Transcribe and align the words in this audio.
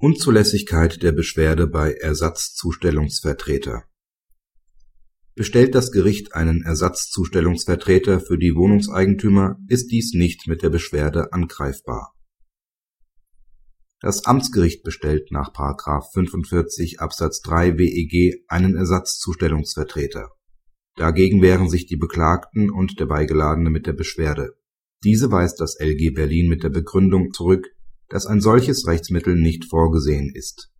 Unzulässigkeit 0.00 1.02
der 1.02 1.10
Beschwerde 1.10 1.66
bei 1.66 1.92
Ersatzzustellungsvertreter 1.92 3.82
Bestellt 5.34 5.74
das 5.74 5.90
Gericht 5.90 6.36
einen 6.36 6.62
Ersatzzustellungsvertreter 6.62 8.20
für 8.20 8.38
die 8.38 8.54
Wohnungseigentümer, 8.54 9.58
ist 9.66 9.90
dies 9.90 10.12
nicht 10.14 10.46
mit 10.46 10.62
der 10.62 10.70
Beschwerde 10.70 11.32
angreifbar. 11.32 12.14
Das 13.98 14.24
Amtsgericht 14.24 14.84
bestellt 14.84 15.32
nach§ 15.32 15.52
45 16.12 17.00
Absatz 17.00 17.40
3 17.40 17.76
WEG 17.78 18.44
einen 18.46 18.76
Ersatzzustellungsvertreter. 18.76 20.30
Dagegen 20.94 21.42
wehren 21.42 21.68
sich 21.68 21.86
die 21.86 21.96
Beklagten 21.96 22.70
und 22.70 23.00
der 23.00 23.06
Beigeladene 23.06 23.70
mit 23.70 23.88
der 23.88 23.94
Beschwerde. 23.94 24.54
Diese 25.02 25.32
weist 25.32 25.60
das 25.60 25.76
LG 25.80 26.14
Berlin 26.14 26.48
mit 26.48 26.62
der 26.62 26.70
Begründung 26.70 27.32
zurück 27.32 27.66
dass 28.08 28.26
ein 28.26 28.40
solches 28.40 28.86
Rechtsmittel 28.86 29.36
nicht 29.36 29.66
vorgesehen 29.66 30.32
ist. 30.34 30.70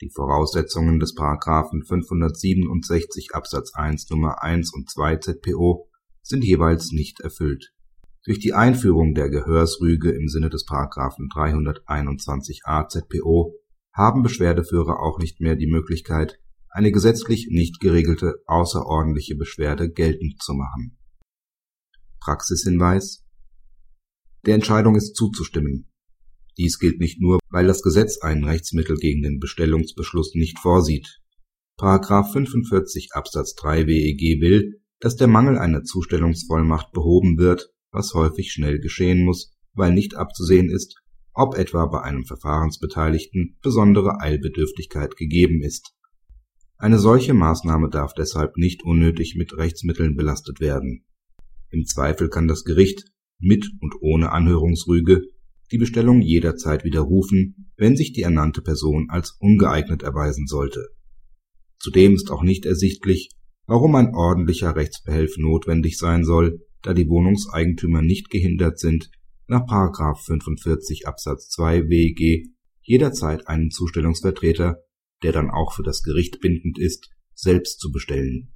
Die 0.00 0.10
Voraussetzungen 0.10 0.98
des§ 0.98 1.14
567 1.86 3.34
Absatz 3.34 3.74
1 3.74 4.08
Nummer 4.08 4.42
1 4.42 4.72
und 4.72 4.88
2 4.88 5.16
ZPO 5.16 5.88
sind 6.22 6.42
jeweils 6.42 6.90
nicht 6.92 7.20
erfüllt. 7.20 7.74
Durch 8.24 8.38
die 8.38 8.54
Einführung 8.54 9.14
der 9.14 9.28
Gehörsrüge 9.28 10.10
im 10.10 10.28
Sinne 10.28 10.48
des§ 10.48 10.66
321a 11.34 12.88
ZPO 12.88 13.54
haben 13.92 14.22
Beschwerdeführer 14.22 15.00
auch 15.00 15.18
nicht 15.18 15.40
mehr 15.40 15.56
die 15.56 15.70
Möglichkeit, 15.70 16.38
eine 16.70 16.92
gesetzlich 16.92 17.48
nicht 17.50 17.80
geregelte 17.80 18.36
außerordentliche 18.46 19.36
Beschwerde 19.36 19.90
geltend 19.90 20.40
zu 20.40 20.54
machen. 20.54 20.96
Praxishinweis 22.20 23.26
Der 24.46 24.54
Entscheidung 24.54 24.94
ist 24.94 25.16
zuzustimmen 25.16 25.89
dies 26.60 26.78
gilt 26.78 27.00
nicht 27.00 27.22
nur, 27.22 27.38
weil 27.48 27.66
das 27.66 27.82
Gesetz 27.82 28.18
ein 28.20 28.44
Rechtsmittel 28.44 28.96
gegen 28.96 29.22
den 29.22 29.38
Bestellungsbeschluss 29.38 30.34
nicht 30.34 30.58
vorsieht.§ 30.58 31.18
45 32.32 33.08
Absatz 33.12 33.54
3 33.54 33.86
WEG 33.86 34.42
will, 34.42 34.82
dass 35.00 35.16
der 35.16 35.26
Mangel 35.26 35.56
einer 35.56 35.84
Zustellungsvollmacht 35.84 36.92
behoben 36.92 37.38
wird, 37.38 37.70
was 37.90 38.12
häufig 38.12 38.52
schnell 38.52 38.78
geschehen 38.78 39.24
muss, 39.24 39.56
weil 39.72 39.94
nicht 39.94 40.16
abzusehen 40.16 40.68
ist, 40.68 41.00
ob 41.32 41.56
etwa 41.56 41.86
bei 41.86 42.02
einem 42.02 42.26
Verfahrensbeteiligten 42.26 43.56
besondere 43.62 44.20
Eilbedürftigkeit 44.20 45.16
gegeben 45.16 45.62
ist. 45.62 45.94
Eine 46.76 46.98
solche 46.98 47.32
Maßnahme 47.32 47.88
darf 47.88 48.12
deshalb 48.12 48.58
nicht 48.58 48.82
unnötig 48.82 49.34
mit 49.36 49.56
Rechtsmitteln 49.56 50.14
belastet 50.14 50.60
werden. 50.60 51.06
Im 51.70 51.86
Zweifel 51.86 52.28
kann 52.28 52.48
das 52.48 52.64
Gericht 52.64 53.04
mit 53.38 53.66
und 53.80 53.94
ohne 54.02 54.32
Anhörungsrüge 54.32 55.22
die 55.72 55.78
Bestellung 55.78 56.20
jederzeit 56.20 56.84
widerrufen, 56.84 57.72
wenn 57.76 57.96
sich 57.96 58.12
die 58.12 58.22
ernannte 58.22 58.62
Person 58.62 59.06
als 59.08 59.36
ungeeignet 59.38 60.02
erweisen 60.02 60.46
sollte. 60.46 60.88
Zudem 61.78 62.14
ist 62.14 62.30
auch 62.30 62.42
nicht 62.42 62.66
ersichtlich, 62.66 63.30
warum 63.66 63.94
ein 63.94 64.14
ordentlicher 64.14 64.74
Rechtsbehelf 64.74 65.36
notwendig 65.38 65.96
sein 65.96 66.24
soll, 66.24 66.66
da 66.82 66.92
die 66.92 67.08
Wohnungseigentümer 67.08 68.02
nicht 68.02 68.30
gehindert 68.30 68.78
sind, 68.78 69.10
nach§ 69.46 69.62
45 70.24 71.06
Absatz 71.06 71.48
2 71.50 71.88
WEG 71.88 72.48
jederzeit 72.82 73.46
einen 73.46 73.70
Zustellungsvertreter, 73.70 74.82
der 75.22 75.32
dann 75.32 75.50
auch 75.50 75.72
für 75.72 75.82
das 75.82 76.02
Gericht 76.02 76.40
bindend 76.40 76.78
ist, 76.78 77.10
selbst 77.34 77.78
zu 77.80 77.92
bestellen. 77.92 78.52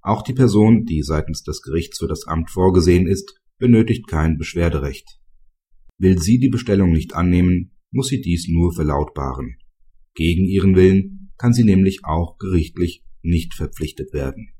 Auch 0.00 0.22
die 0.22 0.34
Person, 0.34 0.84
die 0.84 1.02
seitens 1.02 1.42
des 1.42 1.62
Gerichts 1.62 1.98
für 1.98 2.08
das 2.08 2.26
Amt 2.26 2.50
vorgesehen 2.50 3.06
ist, 3.06 3.40
benötigt 3.58 4.06
kein 4.06 4.38
Beschwerderecht 4.38 5.18
Will 5.98 6.18
sie 6.18 6.38
die 6.38 6.48
Bestellung 6.48 6.92
nicht 6.92 7.14
annehmen, 7.14 7.72
muss 7.90 8.08
sie 8.08 8.20
dies 8.20 8.48
nur 8.48 8.74
verlautbaren. 8.74 9.56
Gegen 10.14 10.44
ihren 10.44 10.76
Willen 10.76 11.30
kann 11.38 11.52
sie 11.52 11.64
nämlich 11.64 12.04
auch 12.04 12.38
gerichtlich 12.38 13.04
nicht 13.22 13.54
verpflichtet 13.54 14.12
werden 14.12 14.55